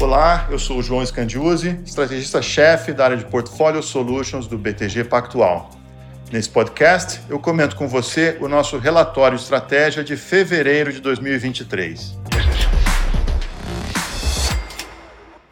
[0.00, 5.70] Olá, eu sou o João Scandiuzzi, estrategista-chefe da área de Portfolio Solutions do BTG Pactual.
[6.32, 12.18] Nesse podcast, eu comento com você o nosso relatório estratégia de fevereiro de 2023.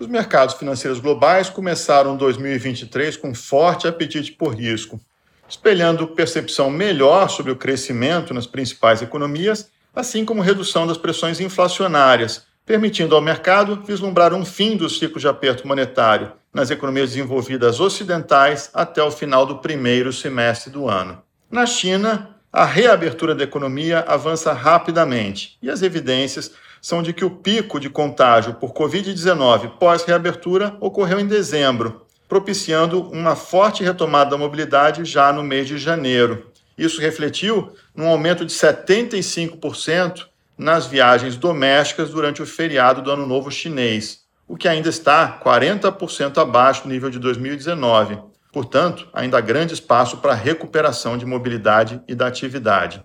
[0.00, 4.98] Os mercados financeiros globais começaram 2023 com forte apetite por risco,
[5.46, 12.44] espelhando percepção melhor sobre o crescimento nas principais economias, assim como redução das pressões inflacionárias,
[12.64, 18.70] permitindo ao mercado vislumbrar um fim do ciclo de aperto monetário nas economias desenvolvidas ocidentais
[18.72, 21.20] até o final do primeiro semestre do ano.
[21.50, 27.30] Na China, a reabertura da economia avança rapidamente e as evidências são de que o
[27.30, 35.04] pico de contágio por Covid-19 pós-reabertura ocorreu em dezembro, propiciando uma forte retomada da mobilidade
[35.04, 36.47] já no mês de janeiro.
[36.78, 43.50] Isso refletiu num aumento de 75% nas viagens domésticas durante o feriado do Ano Novo
[43.50, 48.18] Chinês, o que ainda está 40% abaixo do nível de 2019.
[48.52, 53.02] Portanto, ainda há grande espaço para recuperação de mobilidade e da atividade.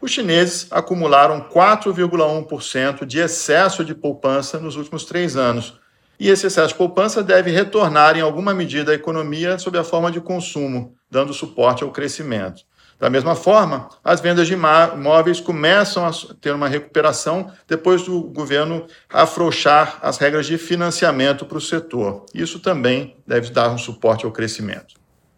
[0.00, 5.80] Os chineses acumularam 4,1% de excesso de poupança nos últimos três anos,
[6.20, 10.12] e esse excesso de poupança deve retornar em alguma medida à economia sob a forma
[10.12, 12.62] de consumo, dando suporte ao crescimento.
[12.98, 18.86] Da mesma forma, as vendas de imóveis começam a ter uma recuperação depois do governo
[19.12, 22.24] afrouxar as regras de financiamento para o setor.
[22.32, 24.94] Isso também deve dar um suporte ao crescimento.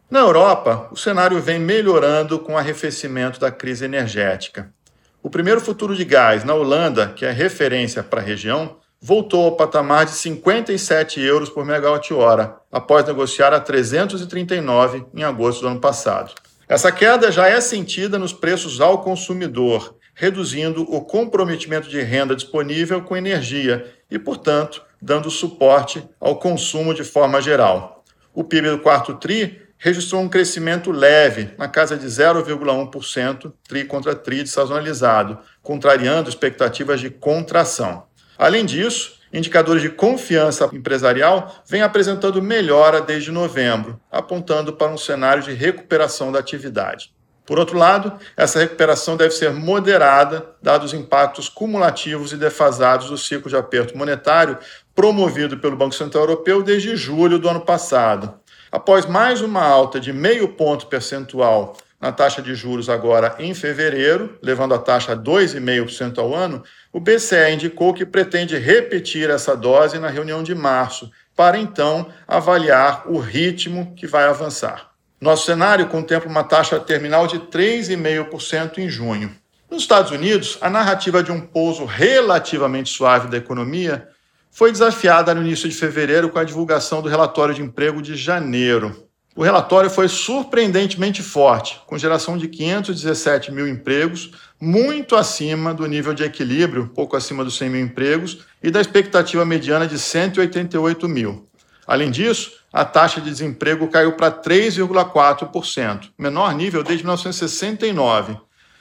[0.09, 4.73] Na Europa, o cenário vem melhorando com o arrefecimento da crise energética.
[5.21, 9.57] O primeiro futuro de gás na Holanda, que é referência para a região, voltou ao
[9.57, 16.33] patamar de 57 euros por megawatt-hora, após negociar a 339 em agosto do ano passado.
[16.69, 23.03] Essa queda já é sentida nos preços ao consumidor, reduzindo o comprometimento de renda disponível
[23.03, 28.05] com energia e, portanto, dando suporte ao consumo de forma geral.
[28.35, 34.17] O PIB do quarto TRI registrou um crescimento leve, na casa de 0,1%, TRI contra
[34.17, 38.07] TRI desazonalizado, contrariando expectativas de contração.
[38.37, 45.43] Além disso, indicadores de confiança empresarial vêm apresentando melhora desde novembro, apontando para um cenário
[45.43, 47.15] de recuperação da atividade.
[47.47, 53.17] Por outro lado, essa recuperação deve ser moderada, dados os impactos cumulativos e defasados do
[53.17, 54.59] ciclo de aperto monetário
[54.95, 58.35] promovido pelo Banco Central Europeu desde julho do ano passado.
[58.73, 64.39] Após mais uma alta de meio ponto percentual na taxa de juros agora em fevereiro,
[64.43, 66.63] levando a taxa a 2,5% ao ano,
[66.93, 73.05] o BCE indicou que pretende repetir essa dose na reunião de março, para então avaliar
[73.07, 74.91] o ritmo que vai avançar.
[75.21, 79.35] Nosso cenário contempla uma taxa terminal de 3,5% em junho.
[79.71, 84.09] Nos Estados Unidos, a narrativa de um pouso relativamente suave da economia
[84.51, 89.06] foi desafiada no início de fevereiro com a divulgação do relatório de emprego de janeiro.
[89.37, 96.15] O relatório foi surpreendentemente forte, com geração de 517 mil empregos, muito acima do nível
[96.15, 101.47] de equilíbrio, pouco acima dos 100 mil empregos, e da expectativa mediana de 188 mil.
[101.87, 108.39] Além disso, a taxa de desemprego caiu para 3,4%, menor nível desde 1969.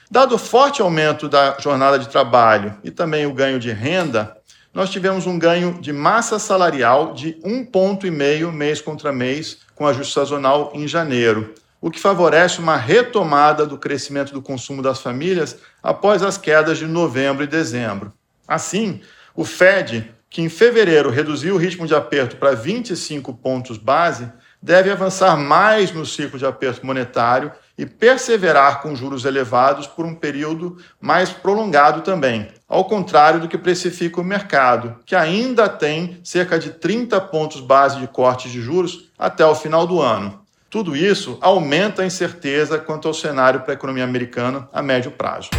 [0.10, 4.38] Dado o forte aumento da jornada de trabalho e também o ganho de renda,
[4.76, 9.88] nós tivemos um ganho de massa salarial de um ponto meio mês contra mês com
[9.88, 15.58] ajuste sazonal em janeiro, o que favorece uma retomada do crescimento do consumo das famílias
[15.82, 18.12] após as quedas de novembro e dezembro.
[18.46, 19.00] Assim,
[19.34, 24.30] o Fed, que em fevereiro reduziu o ritmo de aperto para 25 pontos base,
[24.62, 30.16] deve avançar mais no ciclo de aperto monetário e perseverar com juros elevados por um
[30.16, 36.58] período mais prolongado também, ao contrário do que precifica o mercado, que ainda tem cerca
[36.58, 40.42] de 30 pontos base de corte de juros até o final do ano.
[40.70, 45.50] Tudo isso aumenta a incerteza quanto ao cenário para a economia americana a médio prazo.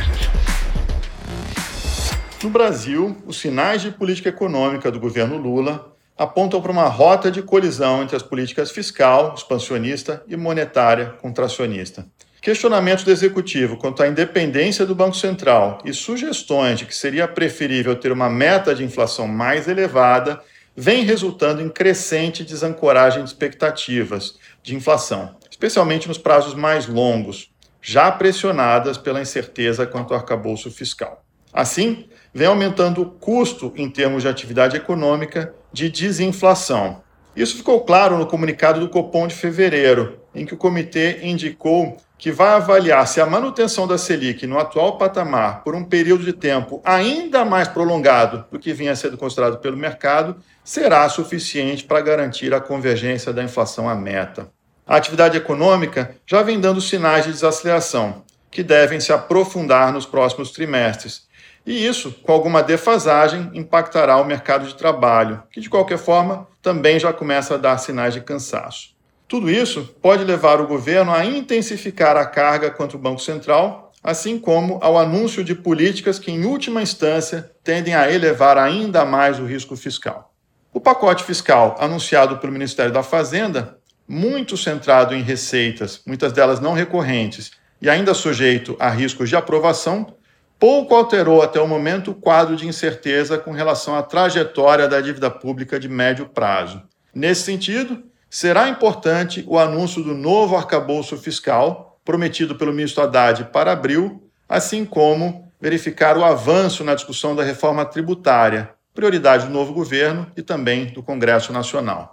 [2.43, 7.43] No Brasil, os sinais de política econômica do governo Lula apontam para uma rota de
[7.43, 12.07] colisão entre as políticas fiscal, expansionista e monetária, contracionista.
[12.41, 17.97] Questionamentos do executivo quanto à independência do Banco Central e sugestões de que seria preferível
[17.97, 20.41] ter uma meta de inflação mais elevada
[20.77, 27.51] vem resultando em crescente desancoragem de expectativas de inflação, especialmente nos prazos mais longos,
[27.83, 31.25] já pressionadas pela incerteza quanto ao arcabouço fiscal.
[31.53, 37.03] Assim, vem aumentando o custo em termos de atividade econômica de desinflação.
[37.37, 42.33] Isso ficou claro no comunicado do Copom de fevereiro, em que o comitê indicou que
[42.33, 46.81] vai avaliar se a manutenção da Selic no atual patamar por um período de tempo
[46.83, 52.61] ainda mais prolongado do que vinha sendo considerado pelo mercado será suficiente para garantir a
[52.61, 54.49] convergência da inflação à meta.
[54.87, 60.53] A atividade econômica já vem dando sinais de desaceleração, que devem se aprofundar nos próximos
[60.53, 61.26] trimestres.
[61.67, 66.97] E isso, com alguma defasagem, impactará o mercado de trabalho, que de qualquer forma também
[66.99, 68.95] já começa a dar sinais de cansaço.
[69.27, 74.39] Tudo isso pode levar o governo a intensificar a carga contra o Banco Central, assim
[74.39, 79.45] como ao anúncio de políticas que, em última instância, tendem a elevar ainda mais o
[79.45, 80.33] risco fiscal.
[80.73, 86.75] O pacote fiscal anunciado pelo Ministério da Fazenda, muito centrado em receitas, muitas delas não
[86.75, 87.51] recorrentes,
[87.83, 90.15] e ainda sujeito a riscos de aprovação,
[90.59, 95.31] pouco alterou até o momento o quadro de incerteza com relação à trajetória da dívida
[95.31, 96.83] pública de médio prazo.
[97.15, 103.73] Nesse sentido, será importante o anúncio do novo arcabouço fiscal, prometido pelo ministro Haddad para
[103.73, 110.27] abril, assim como verificar o avanço na discussão da reforma tributária, prioridade do novo governo
[110.37, 112.11] e também do Congresso Nacional.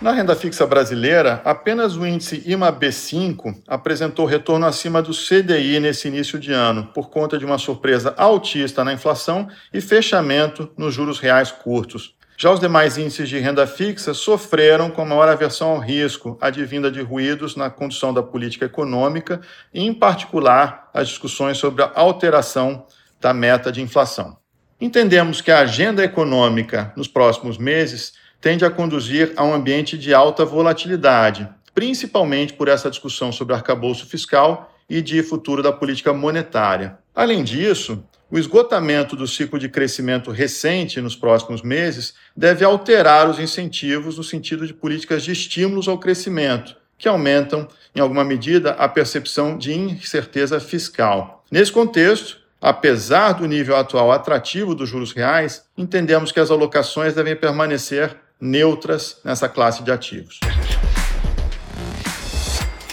[0.00, 6.38] Na renda fixa brasileira, apenas o índice IMAB5 apresentou retorno acima do CDI nesse início
[6.38, 11.50] de ano, por conta de uma surpresa altista na inflação e fechamento nos juros reais
[11.50, 12.14] curtos.
[12.36, 17.00] Já os demais índices de renda fixa sofreram com maior aversão ao risco, advinda de
[17.00, 19.40] ruídos na condução da política econômica
[19.72, 22.86] e, em particular, as discussões sobre a alteração
[23.18, 24.36] da meta de inflação.
[24.78, 28.12] Entendemos que a agenda econômica nos próximos meses
[28.46, 34.06] tende a conduzir a um ambiente de alta volatilidade, principalmente por essa discussão sobre arcabouço
[34.06, 36.96] fiscal e de futuro da política monetária.
[37.12, 43.40] Além disso, o esgotamento do ciclo de crescimento recente nos próximos meses deve alterar os
[43.40, 47.66] incentivos no sentido de políticas de estímulos ao crescimento, que aumentam,
[47.96, 51.44] em alguma medida, a percepção de incerteza fiscal.
[51.50, 57.34] Nesse contexto, apesar do nível atual atrativo dos juros reais, entendemos que as alocações devem
[57.34, 60.40] permanecer neutras nessa classe de ativos.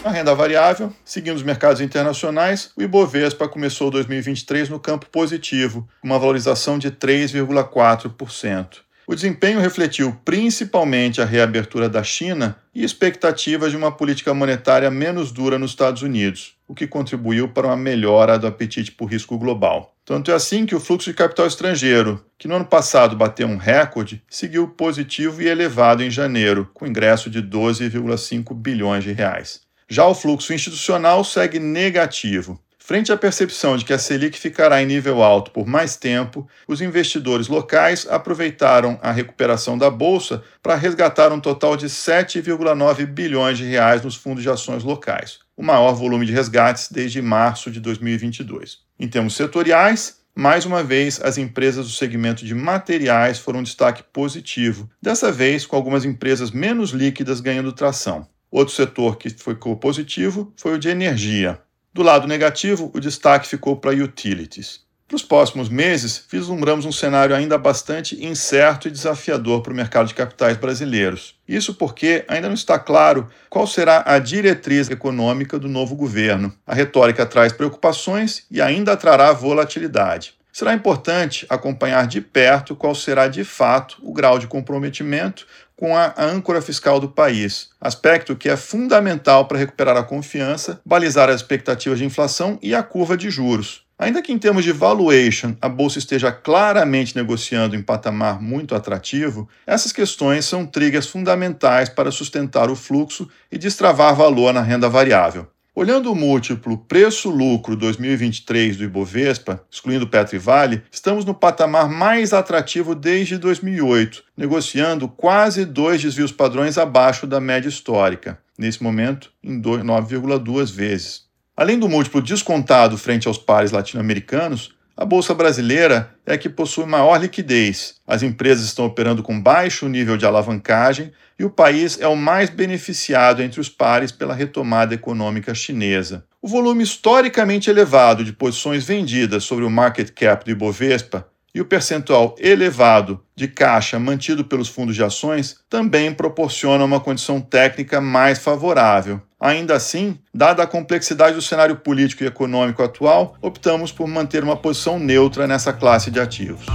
[0.04, 6.20] Na renda variável, seguindo os mercados internacionais, o Ibovespa começou 2023 no campo positivo, uma
[6.20, 8.80] valorização de 3,4%.
[9.08, 15.32] O desempenho refletiu principalmente a reabertura da China e expectativas de uma política monetária menos
[15.32, 19.96] dura nos Estados Unidos, o que contribuiu para uma melhora do apetite por risco global.
[20.04, 23.58] Tanto é assim que o fluxo de capital estrangeiro, que no ano passado bateu um
[23.58, 29.62] recorde, seguiu positivo e elevado em janeiro, com ingresso de 12,5 bilhões de reais.
[29.88, 32.60] Já o fluxo institucional segue negativo.
[32.86, 36.82] Frente à percepção de que a Selic ficará em nível alto por mais tempo, os
[36.82, 43.64] investidores locais aproveitaram a recuperação da bolsa para resgatar um total de 7,9 bilhões de
[43.64, 48.80] reais nos fundos de ações locais, o maior volume de resgates desde março de 2022.
[49.00, 54.04] Em termos setoriais, mais uma vez, as empresas do segmento de materiais foram um destaque
[54.12, 58.28] positivo, dessa vez com algumas empresas menos líquidas ganhando tração.
[58.52, 61.62] Outro setor que ficou positivo foi o de energia.
[61.94, 64.82] Do lado negativo, o destaque ficou para utilities.
[65.08, 70.08] Para os próximos meses, vislumbramos um cenário ainda bastante incerto e desafiador para o mercado
[70.08, 71.36] de capitais brasileiros.
[71.48, 76.52] Isso porque ainda não está claro qual será a diretriz econômica do novo governo.
[76.66, 80.34] A retórica traz preocupações e ainda trará volatilidade.
[80.52, 86.14] Será importante acompanhar de perto qual será de fato o grau de comprometimento com a
[86.18, 92.00] âncora fiscal do país, aspecto que é fundamental para recuperar a confiança, balizar as expectativas
[92.00, 93.84] de inflação e a curva de juros.
[93.98, 99.48] Ainda que em termos de valuation a bolsa esteja claramente negociando em patamar muito atrativo,
[99.66, 105.48] essas questões são triggers fundamentais para sustentar o fluxo e destravar valor na renda variável.
[105.76, 112.32] Olhando o múltiplo preço-lucro 2023 do Ibovespa, excluindo Petro e Vale, estamos no patamar mais
[112.32, 119.60] atrativo desde 2008, negociando quase dois desvios padrões abaixo da média histórica, nesse momento em
[119.60, 121.24] 9,2 vezes.
[121.58, 126.86] Além do múltiplo descontado frente aos pares latino-americanos, a bolsa brasileira é a que possui
[126.86, 127.96] maior liquidez.
[128.06, 132.50] As empresas estão operando com baixo nível de alavancagem e o país é o mais
[132.50, 136.24] beneficiado entre os pares pela retomada econômica chinesa.
[136.40, 141.66] O volume historicamente elevado de posições vendidas sobre o market cap do Ibovespa e o
[141.66, 148.40] percentual elevado de caixa mantido pelos fundos de ações também proporcionam uma condição técnica mais
[148.40, 149.22] favorável.
[149.40, 154.56] Ainda assim, dada a complexidade do cenário político e econômico atual, optamos por manter uma
[154.56, 156.66] posição neutra nessa classe de ativos.